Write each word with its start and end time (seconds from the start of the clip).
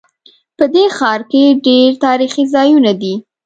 په 0.57 0.65
دې 0.73 0.85
ښار 0.97 1.21
کې 1.31 1.43
ډېر 1.65 1.89
تاریخي 2.05 2.43
ځایونه 2.53 2.91
دي 3.01 3.13